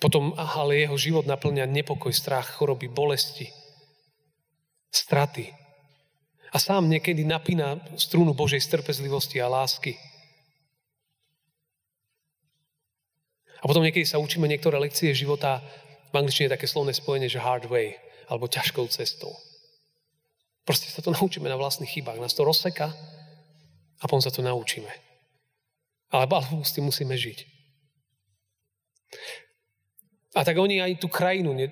Potom 0.01 0.33
ale 0.41 0.89
jeho 0.89 0.97
život 0.97 1.29
naplňa 1.29 1.69
nepokoj, 1.69 2.09
strach, 2.09 2.57
choroby, 2.57 2.89
bolesti, 2.89 3.45
straty. 4.89 5.53
A 6.49 6.57
sám 6.57 6.89
niekedy 6.89 7.21
napína 7.21 7.77
strunu 7.93 8.33
Božej 8.33 8.65
strpezlivosti 8.65 9.37
a 9.37 9.53
lásky. 9.53 9.93
A 13.65 13.69
potom 13.69 13.81
niekedy 13.81 14.05
sa 14.05 14.21
učíme 14.21 14.45
niektoré 14.45 14.77
lekcie 14.77 15.09
života, 15.17 15.65
v 16.13 16.21
angličtine 16.21 16.47
je 16.47 16.55
také 16.55 16.69
slovné 16.69 16.93
spojenie, 16.93 17.25
že 17.25 17.41
hard 17.41 17.65
way, 17.65 17.97
alebo 18.29 18.45
ťažkou 18.45 18.85
cestou. 18.93 19.33
Proste 20.69 20.93
sa 20.93 21.01
to 21.01 21.09
naučíme 21.17 21.49
na 21.49 21.57
vlastných 21.57 21.89
chybách. 21.89 22.21
Nás 22.21 22.37
to 22.37 22.45
rozseka 22.45 22.93
a 23.97 24.03
potom 24.05 24.21
sa 24.21 24.29
to 24.29 24.45
naučíme. 24.45 24.89
Ale 26.13 26.29
s 26.61 26.77
tým 26.77 26.85
musíme 26.85 27.17
žiť. 27.17 27.57
A 30.37 30.45
tak 30.45 30.61
oni 30.61 30.83
aj 30.83 31.01
tú 31.01 31.09
krajinu 31.09 31.57
ne, 31.57 31.65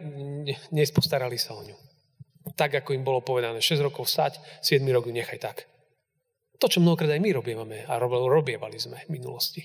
ne, 0.43 0.55
nespostarali 0.73 1.38
sa 1.38 1.53
o 1.53 1.62
ňu 1.62 1.77
tak, 2.51 2.75
ako 2.75 2.91
im 2.91 3.07
bolo 3.07 3.23
povedané. 3.23 3.63
6 3.63 3.79
rokov 3.79 4.12
sať, 4.12 4.38
7 4.59 4.83
rok 4.91 5.07
nechaj 5.07 5.39
tak. 5.39 5.57
To, 6.59 6.67
čo 6.67 6.83
mnohokrát 6.83 7.15
aj 7.15 7.23
my 7.23 7.31
robievame 7.31 7.77
a 7.88 8.00
robievali 8.03 8.77
sme 8.79 9.03
v 9.07 9.19
minulosti. 9.19 9.63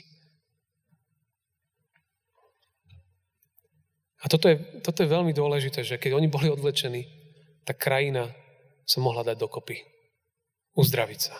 A 4.19 4.27
toto 4.27 4.51
je, 4.51 4.59
toto 4.83 5.07
je 5.07 5.15
veľmi 5.15 5.31
dôležité, 5.31 5.87
že 5.87 6.01
keď 6.01 6.19
oni 6.19 6.27
boli 6.27 6.51
odvlečení, 6.51 7.07
tak 7.63 7.79
krajina 7.79 8.35
sa 8.83 8.99
mohla 8.99 9.23
dať 9.23 9.37
dokopy. 9.39 9.85
Uzdraviť 10.75 11.21
sa. 11.21 11.37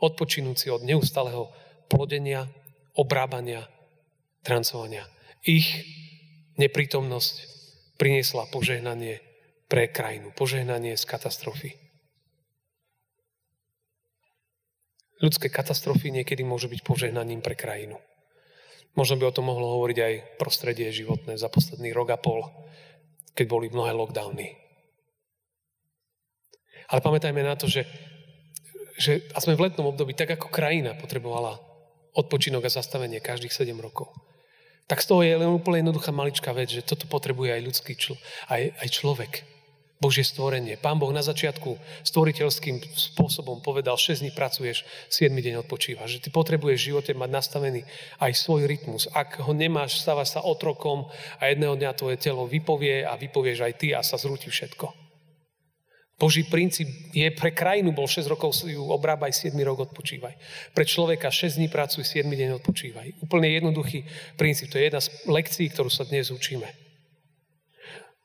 Odpočinúť 0.00 0.56
si 0.56 0.68
od 0.72 0.80
neustáleho 0.80 1.52
plodenia, 1.92 2.48
obrábania, 2.96 3.68
trancovania. 4.40 5.04
Ich 5.44 5.68
neprítomnosť 6.56 7.34
priniesla 8.00 8.48
požehnanie 8.48 9.20
pre 9.68 9.88
krajinu. 9.92 10.32
Požehnanie 10.32 10.96
z 10.96 11.04
katastrofy. 11.04 11.76
Ľudské 15.20 15.52
katastrofy 15.52 16.08
niekedy 16.08 16.40
môžu 16.40 16.72
byť 16.72 16.80
požehnaním 16.80 17.44
pre 17.44 17.52
krajinu. 17.52 18.00
Možno 18.98 19.18
by 19.20 19.30
o 19.30 19.36
tom 19.36 19.46
mohlo 19.46 19.78
hovoriť 19.78 19.98
aj 19.98 20.14
prostredie 20.40 20.90
životné 20.90 21.38
za 21.38 21.46
posledný 21.46 21.94
rok 21.94 22.10
a 22.10 22.18
pol, 22.18 22.42
keď 23.34 23.46
boli 23.46 23.66
mnohé 23.70 23.94
lockdowny. 23.94 24.58
Ale 26.90 27.00
pamätajme 27.00 27.46
na 27.46 27.54
to, 27.54 27.70
že, 27.70 27.86
že 28.98 29.22
a 29.30 29.38
sme 29.38 29.54
v 29.54 29.70
letnom 29.70 29.86
období, 29.94 30.10
tak 30.18 30.34
ako 30.34 30.50
krajina 30.50 30.98
potrebovala 30.98 31.54
odpočinok 32.18 32.66
a 32.66 32.74
zastavenie 32.74 33.22
každých 33.22 33.54
7 33.54 33.70
rokov. 33.78 34.10
Tak 34.90 35.06
z 35.06 35.06
toho 35.06 35.22
je 35.22 35.38
len 35.38 35.46
úplne 35.46 35.86
jednoduchá 35.86 36.10
maličká 36.10 36.50
vec, 36.50 36.74
že 36.74 36.82
toto 36.82 37.06
potrebuje 37.06 37.54
aj 37.54 37.62
ľudský 37.62 37.94
čl- 37.94 38.18
aj, 38.50 38.74
aj 38.74 38.88
človek. 38.90 39.32
Božie 40.00 40.24
stvorenie. 40.24 40.80
Pán 40.80 40.96
Boh 40.96 41.12
na 41.12 41.20
začiatku 41.20 41.76
stvoriteľským 42.08 42.80
spôsobom 42.88 43.60
povedal, 43.60 44.00
6 44.00 44.24
dní 44.24 44.32
pracuješ, 44.32 44.88
7 45.12 45.28
deň 45.28 45.60
odpočívaš. 45.60 46.16
Že 46.16 46.20
ty 46.24 46.28
potrebuješ 46.32 46.78
v 46.80 46.88
živote 46.96 47.12
mať 47.12 47.28
nastavený 47.28 47.84
aj 48.16 48.32
svoj 48.32 48.64
rytmus. 48.64 49.12
Ak 49.12 49.44
ho 49.44 49.52
nemáš, 49.52 50.00
stávaš 50.00 50.32
sa 50.32 50.40
otrokom 50.40 51.12
a 51.36 51.52
jedného 51.52 51.76
dňa 51.76 51.92
tvoje 52.00 52.16
telo 52.16 52.48
vypovie 52.48 53.04
a 53.04 53.12
vypovieš 53.20 53.60
aj 53.60 53.72
ty 53.76 53.92
a 53.92 54.00
sa 54.00 54.16
zrúti 54.16 54.48
všetko. 54.48 54.88
Boží 56.16 56.48
princíp 56.48 56.88
je 57.12 57.28
pre 57.36 57.52
krajinu, 57.52 57.92
bol 57.92 58.08
6 58.08 58.24
rokov 58.24 58.56
ju 58.64 58.80
obrábaj, 58.80 59.36
7 59.36 59.52
rok 59.64 59.84
odpočívaj. 59.88 60.32
Pre 60.72 60.84
človeka 60.88 61.28
6 61.28 61.60
dní 61.60 61.68
pracuj, 61.68 62.08
7 62.08 62.24
deň 62.24 62.56
odpočívaj. 62.64 63.20
Úplne 63.20 63.52
jednoduchý 63.52 64.08
princíp. 64.40 64.72
To 64.72 64.80
je 64.80 64.88
jedna 64.88 65.00
z 65.04 65.12
lekcií, 65.28 65.68
ktorú 65.68 65.92
sa 65.92 66.08
dnes 66.08 66.32
učíme. 66.32 66.89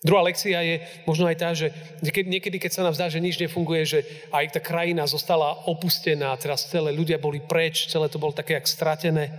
Druhá 0.06 0.22
lekcia 0.22 0.62
je 0.62 0.76
možno 1.10 1.26
aj 1.26 1.38
tá, 1.42 1.50
že 1.58 1.74
niekedy, 2.06 2.62
keď 2.62 2.72
sa 2.78 2.86
nám 2.86 2.94
zdá, 2.94 3.10
že 3.10 3.18
nič 3.18 3.42
nefunguje, 3.42 3.82
že 3.90 4.00
aj 4.30 4.54
tá 4.54 4.60
krajina 4.62 5.10
zostala 5.10 5.66
opustená, 5.66 6.30
teraz 6.38 6.70
celé 6.70 6.94
ľudia 6.94 7.18
boli 7.18 7.42
preč, 7.42 7.90
celé 7.90 8.06
to 8.06 8.22
bolo 8.22 8.30
také 8.30 8.54
jak 8.54 8.70
stratené, 8.70 9.34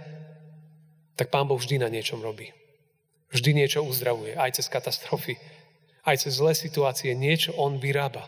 tak 1.15 1.31
Pán 1.31 1.47
Boh 1.47 1.55
vždy 1.55 1.79
na 1.79 1.87
niečom 1.87 2.19
robí. 2.19 2.51
Vždy 3.31 3.63
niečo 3.63 3.87
uzdravuje, 3.87 4.35
aj 4.35 4.59
cez 4.59 4.67
katastrofy, 4.67 5.39
aj 6.03 6.27
cez 6.27 6.35
zlé 6.35 6.51
situácie, 6.59 7.15
niečo 7.15 7.55
On 7.55 7.79
vyrába. 7.79 8.27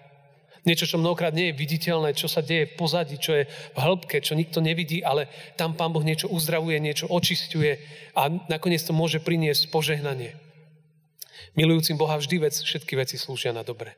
Niečo, 0.63 0.87
čo 0.87 1.03
mnohokrát 1.03 1.35
nie 1.35 1.51
je 1.51 1.59
viditeľné, 1.59 2.15
čo 2.15 2.31
sa 2.31 2.39
deje 2.39 2.71
v 2.71 2.77
pozadí, 2.79 3.19
čo 3.19 3.35
je 3.35 3.51
v 3.51 3.79
hĺbke, 3.79 4.23
čo 4.23 4.39
nikto 4.39 4.63
nevidí, 4.63 5.03
ale 5.03 5.27
tam 5.59 5.75
Pán 5.75 5.91
Boh 5.91 6.07
niečo 6.07 6.31
uzdravuje, 6.31 6.79
niečo 6.79 7.11
očistuje 7.11 7.83
a 8.15 8.31
nakoniec 8.47 8.79
to 8.87 8.95
môže 8.95 9.19
priniesť 9.19 9.75
požehnanie. 9.75 10.39
Milujúcim 11.57 11.97
Boha 11.97 12.19
vždy 12.19 12.37
vec, 12.43 12.55
všetky 12.57 12.99
veci 12.99 13.17
slúžia 13.17 13.55
na 13.55 13.65
dobre. 13.65 13.97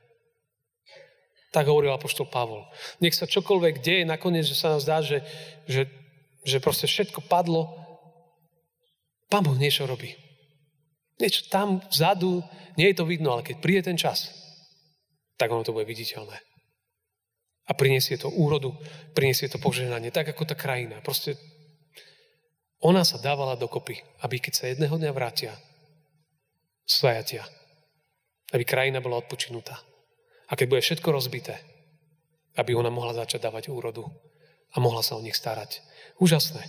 Tak 1.51 1.67
hovoril 1.67 1.91
apoštol 1.91 2.31
Pavol. 2.31 2.63
Nech 3.03 3.17
sa 3.17 3.27
čokoľvek 3.27 3.83
deje, 3.83 4.03
nakoniec, 4.07 4.47
že 4.47 4.55
sa 4.55 4.75
nám 4.77 4.81
zdá, 4.83 5.03
že, 5.03 5.27
že, 5.67 5.91
že 6.47 6.63
proste 6.63 6.87
všetko 6.87 7.27
padlo, 7.27 7.81
Pán 9.31 9.47
Boh 9.47 9.55
niečo 9.55 9.87
robí. 9.87 10.11
Niečo 11.23 11.47
tam 11.47 11.79
vzadu, 11.87 12.43
nie 12.75 12.91
je 12.91 12.99
to 12.99 13.07
vidno, 13.07 13.31
ale 13.31 13.47
keď 13.47 13.57
príde 13.63 13.83
ten 13.87 13.95
čas, 13.95 14.35
tak 15.39 15.55
ono 15.55 15.63
to 15.63 15.71
bude 15.71 15.87
viditeľné. 15.87 16.35
A 17.71 17.73
priniesie 17.79 18.19
to 18.19 18.27
úrodu, 18.27 18.75
priniesie 19.15 19.47
to 19.47 19.63
požehnanie, 19.63 20.11
tak 20.11 20.27
ako 20.27 20.43
tá 20.43 20.59
krajina. 20.59 20.99
Proste 21.07 21.39
ona 22.83 23.07
sa 23.07 23.23
dávala 23.23 23.55
dokopy, 23.55 24.03
aby 24.27 24.43
keď 24.43 24.53
sa 24.57 24.67
jedného 24.67 24.99
dňa 24.99 25.13
vrátia, 25.15 25.55
svajatia. 26.91 27.47
Aby 28.51 28.67
krajina 28.67 28.99
bola 28.99 29.23
odpočinutá. 29.23 29.79
A 30.51 30.59
keď 30.59 30.67
bude 30.67 30.83
všetko 30.83 31.15
rozbité, 31.15 31.63
aby 32.59 32.75
ona 32.75 32.91
mohla 32.91 33.15
začať 33.15 33.47
dávať 33.47 33.71
úrodu 33.71 34.03
a 34.75 34.77
mohla 34.83 35.07
sa 35.07 35.15
o 35.15 35.23
nich 35.23 35.39
starať. 35.39 35.79
Úžasné. 36.19 36.67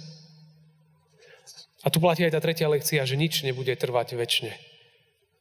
A 1.82 1.90
tu 1.90 1.98
platí 1.98 2.22
aj 2.22 2.38
tá 2.38 2.40
tretia 2.40 2.70
lekcia, 2.70 3.02
že 3.02 3.18
nič 3.18 3.42
nebude 3.42 3.74
trvať 3.74 4.14
väčšine. 4.14 4.54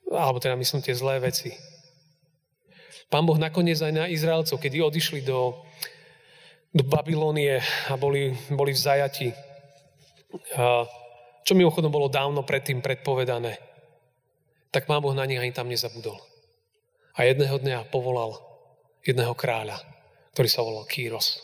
Alebo 0.08 0.40
teda 0.40 0.56
myslím 0.56 0.80
tie 0.80 0.96
zlé 0.96 1.20
veci. 1.20 1.52
Pán 3.12 3.28
Boh 3.28 3.36
nakoniec 3.36 3.76
aj 3.76 3.92
na 3.92 4.04
Izraelcov, 4.08 4.56
kedy 4.56 4.80
odišli 4.80 5.20
do, 5.20 5.60
do 6.72 6.82
Babilónie 6.88 7.60
a 7.92 7.94
boli, 8.00 8.32
boli 8.48 8.72
v 8.72 8.80
zajati, 8.80 9.28
čo 11.44 11.52
mimochodom 11.52 11.90
bolo 11.92 12.08
dávno 12.08 12.46
predtým 12.46 12.80
predpovedané, 12.80 13.58
tak 14.70 14.86
Pán 14.86 15.02
Boh 15.02 15.14
na 15.14 15.26
nich 15.26 15.38
ani 15.38 15.50
tam 15.50 15.66
nezabudol. 15.66 16.18
A 17.18 17.26
jedného 17.26 17.58
dňa 17.58 17.90
povolal 17.90 18.38
jedného 19.02 19.34
kráľa, 19.34 19.82
ktorý 20.34 20.48
sa 20.48 20.62
volal 20.62 20.86
Kýros. 20.86 21.42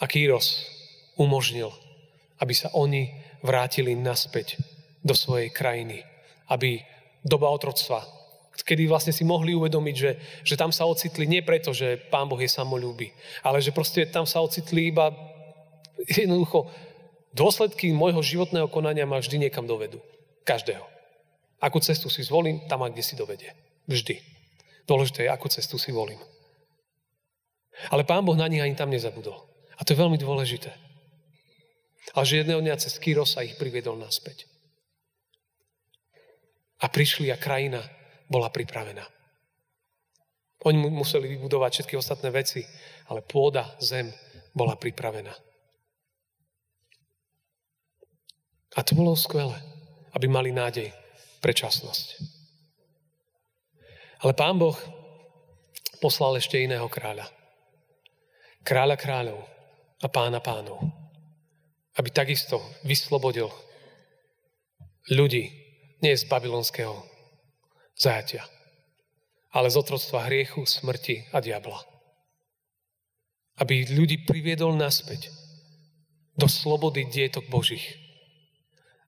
A 0.00 0.08
Kýros 0.08 0.64
umožnil, 1.20 1.68
aby 2.40 2.56
sa 2.56 2.72
oni 2.72 3.12
vrátili 3.44 3.92
naspäť 3.92 4.56
do 5.04 5.12
svojej 5.12 5.52
krajiny. 5.52 6.00
Aby 6.48 6.80
doba 7.20 7.52
otroctva, 7.52 8.08
kedy 8.64 8.88
vlastne 8.88 9.12
si 9.12 9.24
mohli 9.24 9.52
uvedomiť, 9.52 9.96
že, 9.96 10.12
že 10.44 10.54
tam 10.56 10.72
sa 10.72 10.88
ocitli 10.88 11.28
nie 11.28 11.44
preto, 11.44 11.76
že 11.76 12.00
Pán 12.08 12.28
Boh 12.28 12.40
je 12.40 12.48
samolúby, 12.48 13.12
ale 13.44 13.60
že 13.60 13.72
proste 13.72 14.08
tam 14.08 14.24
sa 14.24 14.40
ocitli 14.40 14.88
iba 14.88 15.12
jednoducho 16.08 16.68
dôsledky 17.36 17.92
môjho 17.92 18.24
životného 18.24 18.66
konania 18.72 19.04
ma 19.06 19.20
vždy 19.20 19.48
niekam 19.48 19.68
dovedú. 19.68 20.00
Každého. 20.42 20.89
Akú 21.60 21.76
cestu 21.80 22.08
si 22.08 22.24
zvolím, 22.24 22.64
tam 22.64 22.80
a 22.82 22.88
kde 22.88 23.04
si 23.04 23.14
dovedie. 23.16 23.52
Vždy. 23.84 24.16
Dôležité 24.88 25.28
je, 25.28 25.32
akú 25.32 25.52
cestu 25.52 25.76
si 25.76 25.92
volím. 25.92 26.18
Ale 27.92 28.04
Pán 28.08 28.24
Boh 28.24 28.36
na 28.36 28.48
nich 28.48 28.64
ani 28.64 28.72
tam 28.72 28.88
nezabudol. 28.88 29.36
A 29.76 29.84
to 29.84 29.92
je 29.92 30.00
veľmi 30.00 30.16
dôležité. 30.16 30.72
Ale 32.16 32.24
že 32.24 32.42
jedného 32.42 32.64
dňa 32.64 32.80
cez 32.80 32.96
Kyrosa 32.96 33.44
ich 33.44 33.60
priviedol 33.60 33.96
naspäť. 34.00 34.48
A 36.80 36.88
prišli 36.88 37.28
a 37.28 37.36
krajina 37.36 37.84
bola 38.28 38.48
pripravená. 38.48 39.04
Oni 40.64 40.76
museli 40.76 41.28
vybudovať 41.36 41.70
všetky 41.72 41.94
ostatné 41.96 42.28
veci, 42.32 42.64
ale 43.08 43.24
pôda, 43.24 43.76
zem 43.80 44.12
bola 44.52 44.76
pripravená. 44.76 45.32
A 48.76 48.80
to 48.84 48.92
bolo 48.96 49.16
skvelé, 49.16 49.56
aby 50.12 50.28
mali 50.28 50.52
nádej 50.52 50.99
pre 51.40 51.56
časnosť. 51.56 52.20
Ale 54.20 54.36
pán 54.36 54.60
Boh 54.60 54.76
poslal 56.00 56.36
ešte 56.36 56.60
iného 56.60 56.88
kráľa. 56.88 57.28
Kráľa 58.60 58.96
kráľov 59.00 59.40
a 60.04 60.06
pána 60.08 60.40
pánov. 60.44 60.80
Aby 61.96 62.08
takisto 62.12 62.60
vyslobodil 62.84 63.48
ľudí 65.12 65.48
nie 66.00 66.16
z 66.16 66.24
babylonského 66.28 66.96
zajatia, 67.96 68.44
ale 69.52 69.68
z 69.68 69.76
otroctva 69.76 70.28
hriechu, 70.28 70.64
smrti 70.64 71.28
a 71.36 71.44
diabla. 71.44 71.80
Aby 73.60 73.84
ľudí 73.92 74.24
priviedol 74.24 74.72
naspäť 74.72 75.28
do 76.40 76.48
slobody 76.48 77.04
dietok 77.04 77.44
Božích. 77.52 77.99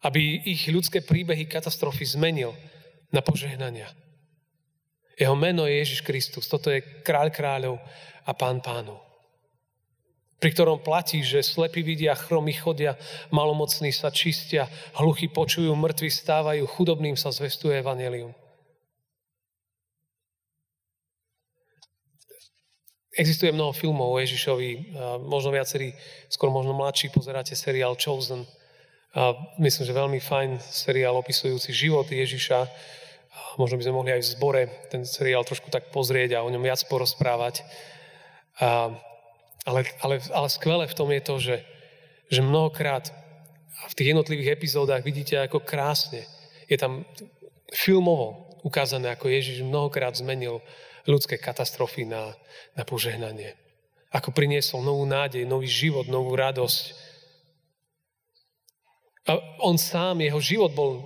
Aby 0.02 0.42
ich 0.44 0.66
ľudské 0.66 0.98
príbehy 0.98 1.46
katastrofy 1.46 2.02
zmenil 2.02 2.52
na 3.14 3.22
požehnania 3.22 3.90
jeho 5.22 5.36
meno 5.36 5.68
je 5.68 5.78
Ježiš 5.78 6.00
Kristus. 6.02 6.48
Toto 6.48 6.72
je 6.72 6.82
kráľ 7.06 7.28
kráľov 7.30 7.76
a 8.26 8.32
pán 8.32 8.58
pánov. 8.58 8.98
Pri 10.42 10.50
ktorom 10.50 10.82
platí, 10.82 11.22
že 11.22 11.38
slepí 11.38 11.86
vidia, 11.86 12.18
chromy 12.18 12.50
chodia, 12.50 12.98
malomocní 13.30 13.94
sa 13.94 14.10
čistia, 14.10 14.66
hluchy 14.98 15.30
počujú, 15.30 15.70
mŕtvi 15.78 16.10
stávajú, 16.10 16.66
chudobným 16.66 17.14
sa 17.14 17.30
zvestuje 17.30 17.78
evanelium. 17.78 18.34
Existuje 23.12 23.52
mnoho 23.52 23.76
filmov 23.76 24.08
o 24.08 24.18
Ježišovi, 24.18 24.96
možno 25.28 25.52
viacerí, 25.52 25.94
skôr 26.32 26.48
možno 26.48 26.74
mladší, 26.74 27.12
pozeráte 27.12 27.52
seriál 27.54 27.94
Chosen. 27.94 28.48
A 29.12 29.36
myslím, 29.60 29.84
že 29.84 29.92
veľmi 29.92 30.20
fajn 30.24 30.50
seriál 30.60 31.20
opisujúci 31.20 31.72
život 31.72 32.08
Ježiša, 32.08 32.64
možno 33.60 33.76
by 33.76 33.84
sme 33.84 33.96
mohli 33.96 34.10
aj 34.16 34.22
v 34.24 34.32
zbore 34.32 34.62
ten 34.88 35.04
seriál 35.04 35.44
trošku 35.44 35.68
tak 35.68 35.92
pozrieť 35.92 36.40
a 36.40 36.44
o 36.44 36.52
ňom 36.52 36.64
viac 36.64 36.80
porozprávať. 36.88 37.60
A, 38.56 38.96
ale, 39.68 39.80
ale, 40.00 40.16
ale 40.32 40.48
skvelé 40.48 40.88
v 40.88 40.96
tom 40.96 41.08
je 41.12 41.22
to, 41.22 41.34
že, 41.36 41.56
že 42.32 42.40
mnohokrát 42.40 43.12
v 43.88 43.96
tých 43.96 44.16
jednotlivých 44.16 44.56
epizódach 44.56 45.04
vidíte, 45.04 45.36
ako 45.36 45.60
krásne 45.60 46.24
je 46.72 46.80
tam 46.80 47.04
filmovo 47.68 48.48
ukázané, 48.64 49.12
ako 49.12 49.28
Ježiš 49.28 49.60
mnohokrát 49.66 50.16
zmenil 50.16 50.64
ľudské 51.04 51.36
katastrofy 51.36 52.06
na, 52.06 52.32
na 52.78 52.86
požehnanie. 52.86 53.58
Ako 54.12 54.30
priniesol 54.30 54.84
novú 54.84 55.02
nádej, 55.08 55.48
nový 55.48 55.66
život, 55.66 56.06
novú 56.06 56.36
radosť. 56.36 57.01
A 59.28 59.38
on 59.62 59.78
sám, 59.78 60.18
jeho 60.18 60.40
život 60.42 60.74
bol 60.74 61.02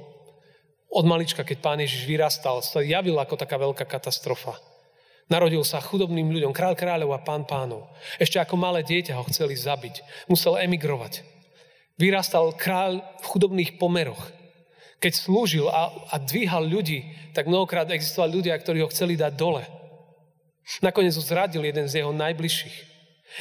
od 0.88 1.04
malička, 1.04 1.44
keď 1.44 1.58
pán 1.60 1.78
Ježiš 1.82 2.08
vyrastal, 2.08 2.64
sa 2.64 2.80
javil 2.80 3.20
ako 3.20 3.36
taká 3.36 3.60
veľká 3.60 3.84
katastrofa. 3.84 4.56
Narodil 5.26 5.60
sa 5.66 5.82
chudobným 5.82 6.30
ľuďom, 6.30 6.54
král 6.54 6.78
kráľov 6.78 7.12
a 7.12 7.20
pán 7.20 7.42
pánov. 7.44 7.90
Ešte 8.22 8.38
ako 8.38 8.54
malé 8.56 8.86
dieťa 8.86 9.18
ho 9.18 9.26
chceli 9.26 9.58
zabiť. 9.58 10.00
Musel 10.30 10.56
emigrovať. 10.62 11.26
Vyrastal 11.98 12.54
kráľ 12.54 13.02
v 13.20 13.24
chudobných 13.26 13.74
pomeroch. 13.76 14.30
Keď 15.02 15.12
slúžil 15.12 15.66
a, 15.68 15.92
a 16.14 16.16
dvíhal 16.22 16.64
ľudí, 16.64 17.04
tak 17.34 17.50
mnohokrát 17.50 17.90
existovali 17.90 18.38
ľudia, 18.40 18.56
ktorí 18.56 18.80
ho 18.80 18.88
chceli 18.88 19.18
dať 19.18 19.32
dole. 19.34 19.66
Nakoniec 20.80 21.12
ho 21.18 21.22
zradil 21.22 21.66
jeden 21.66 21.90
z 21.90 22.00
jeho 22.00 22.14
najbližších. 22.14 22.76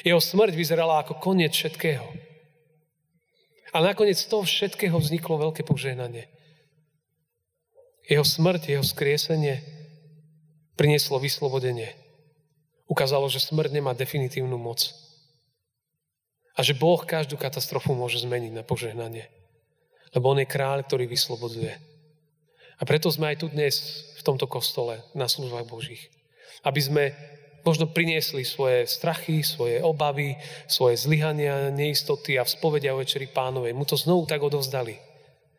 Jeho 0.03 0.19
smrť 0.19 0.57
vyzerala 0.57 1.05
ako 1.05 1.21
koniec 1.21 1.53
všetkého. 1.53 2.03
A 3.75 3.83
nakoniec 3.83 4.15
z 4.15 4.31
toho 4.31 4.47
všetkého 4.47 4.95
vzniklo 4.95 5.35
veľké 5.35 5.67
požehnanie. 5.67 6.31
Jeho 8.07 8.23
smrť, 8.23 8.71
jeho 8.71 8.85
skriesenie 8.87 9.59
prinieslo 10.79 11.19
vyslobodenie. 11.19 11.91
Ukázalo, 12.87 13.27
že 13.27 13.43
smrť 13.43 13.75
nemá 13.75 13.91
definitívnu 13.91 14.55
moc. 14.55 14.95
A 16.55 16.63
že 16.63 16.71
Boh 16.71 17.03
každú 17.03 17.35
katastrofu 17.35 17.91
môže 17.91 18.23
zmeniť 18.23 18.55
na 18.55 18.63
požehnanie. 18.63 19.27
Lebo 20.15 20.31
On 20.31 20.39
je 20.39 20.47
kráľ, 20.47 20.87
ktorý 20.87 21.11
vyslobodzuje. 21.11 21.75
A 22.79 22.81
preto 22.87 23.11
sme 23.11 23.35
aj 23.35 23.43
tu 23.43 23.51
dnes 23.51 23.75
v 24.15 24.21
tomto 24.23 24.47
kostole 24.47 25.03
na 25.11 25.27
službách 25.27 25.67
Božích. 25.67 26.07
Aby 26.63 26.79
sme 26.79 27.03
možno 27.65 27.89
priniesli 27.89 28.45
svoje 28.45 28.85
strachy, 28.85 29.41
svoje 29.41 29.81
obavy, 29.81 30.37
svoje 30.69 31.01
zlyhania, 31.01 31.73
neistoty 31.73 32.37
a 32.37 32.45
v 32.45 32.53
spovede 32.53 32.93
večeri 32.93 33.25
pánovej. 33.25 33.73
Mu 33.73 33.83
to 33.89 33.97
znovu 33.97 34.29
tak 34.29 34.45
odovzdali. 34.45 35.01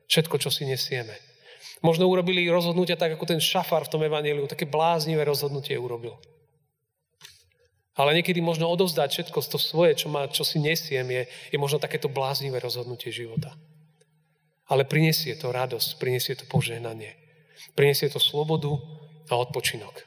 Všetko, 0.06 0.38
čo 0.38 0.54
si 0.54 0.62
nesieme. 0.62 1.18
Možno 1.82 2.06
urobili 2.06 2.46
rozhodnutia 2.46 2.94
tak, 2.94 3.18
ako 3.18 3.26
ten 3.26 3.42
šafár 3.42 3.84
v 3.84 3.92
tom 3.92 4.02
evaníliu, 4.06 4.46
také 4.46 4.64
bláznivé 4.64 5.26
rozhodnutie 5.26 5.74
urobil. 5.76 6.14
Ale 7.96 8.14
niekedy 8.14 8.38
možno 8.44 8.70
odovzdať 8.70 9.08
všetko 9.10 9.38
to 9.50 9.58
svoje, 9.58 9.98
čo, 9.98 10.08
má, 10.12 10.28
čo 10.30 10.44
si 10.46 10.62
nesiem, 10.62 11.04
je, 11.10 11.22
je 11.26 11.58
možno 11.58 11.82
takéto 11.82 12.06
bláznivé 12.06 12.62
rozhodnutie 12.62 13.10
života. 13.10 13.56
Ale 14.70 14.86
prinesie 14.86 15.34
to 15.34 15.50
radosť, 15.50 15.98
prinesie 15.98 16.38
to 16.38 16.46
požehnanie. 16.46 17.18
Prinesie 17.74 18.06
to 18.12 18.20
slobodu 18.20 18.70
a 19.26 19.34
odpočinok. 19.40 20.05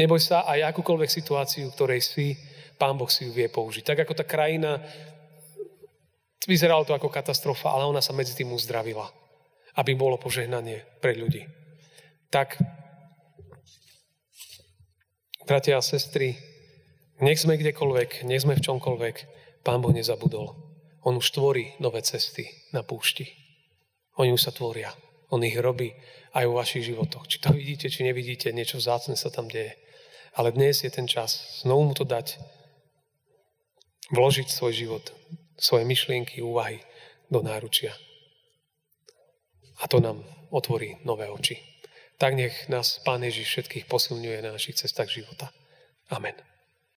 Neboj 0.00 0.16
sa 0.16 0.48
aj 0.48 0.72
akúkoľvek 0.72 1.10
situáciu, 1.12 1.68
ktorej 1.76 2.00
si, 2.00 2.32
Pán 2.80 2.96
Boh 2.96 3.12
si 3.12 3.28
ju 3.28 3.36
vie 3.36 3.52
použiť. 3.52 3.84
Tak 3.84 4.08
ako 4.08 4.16
tá 4.16 4.24
krajina, 4.24 4.80
vyzeralo 6.48 6.88
to 6.88 6.96
ako 6.96 7.12
katastrofa, 7.12 7.68
ale 7.68 7.84
ona 7.84 8.00
sa 8.00 8.16
medzi 8.16 8.32
tým 8.32 8.48
uzdravila 8.56 9.20
aby 9.76 9.94
bolo 9.94 10.18
požehnanie 10.18 10.82
pre 10.98 11.14
ľudí. 11.14 11.46
Tak, 12.30 12.58
bratia 15.46 15.78
a 15.78 15.82
sestry, 15.82 16.38
nech 17.22 17.42
sme 17.42 17.58
kdekoľvek, 17.58 18.26
nech 18.26 18.42
sme 18.42 18.58
v 18.58 18.64
čomkoľvek, 18.64 19.16
Pán 19.60 19.84
Boh 19.84 19.92
nezabudol. 19.92 20.56
On 21.04 21.16
už 21.16 21.36
tvorí 21.36 21.76
nové 21.80 22.00
cesty 22.00 22.48
na 22.72 22.80
púšti. 22.80 23.28
Oni 24.16 24.32
už 24.32 24.48
sa 24.48 24.52
tvoria. 24.52 24.92
On 25.28 25.40
ich 25.44 25.56
robí 25.56 25.92
aj 26.32 26.44
vo 26.48 26.60
vašich 26.60 26.92
životoch. 26.92 27.28
Či 27.28 27.40
to 27.40 27.52
vidíte, 27.52 27.92
či 27.92 28.04
nevidíte, 28.04 28.52
niečo 28.52 28.80
vzácne 28.80 29.16
sa 29.16 29.28
tam 29.28 29.48
deje. 29.48 29.76
Ale 30.34 30.54
dnes 30.54 30.82
je 30.82 30.90
ten 30.90 31.08
čas 31.10 31.62
znovu 31.66 31.90
mu 31.90 31.94
to 31.94 32.06
dať, 32.06 32.38
vložiť 34.14 34.46
svoj 34.50 34.72
život, 34.74 35.04
svoje 35.58 35.86
myšlienky, 35.86 36.42
úvahy 36.42 36.82
do 37.30 37.42
náručia 37.42 37.94
a 39.80 39.88
to 39.88 40.00
nám 40.00 40.24
otvorí 40.52 41.00
nové 41.04 41.28
oči. 41.28 41.56
Tak 42.20 42.36
nech 42.36 42.68
nás 42.68 43.00
Pán 43.00 43.24
Ježiš 43.24 43.48
všetkých 43.48 43.88
posilňuje 43.88 44.44
na 44.44 44.52
našich 44.52 44.76
cestách 44.76 45.08
života. 45.08 45.48
Amen. 46.12 46.49